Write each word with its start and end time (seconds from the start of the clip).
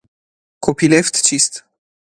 کپی 0.63 0.87
لفت 0.91 1.21
چیست؟ 1.27 1.53